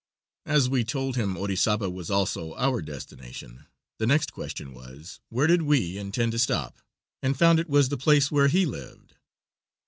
As 0.47 0.67
we 0.67 0.83
told 0.83 1.15
him 1.15 1.37
Orizaba 1.37 1.87
was 1.87 2.09
also 2.09 2.55
our 2.55 2.81
destination, 2.81 3.67
the 3.99 4.07
next 4.07 4.33
question 4.33 4.73
was 4.73 5.19
where 5.29 5.45
did 5.45 5.61
we 5.61 5.99
intend 5.99 6.31
to 6.31 6.39
stop, 6.39 6.81
and 7.21 7.37
found 7.37 7.59
it 7.59 7.69
was 7.69 7.89
the 7.89 7.97
place 8.01 8.31
where 8.31 8.47
he 8.47 8.65
lived. 8.65 9.13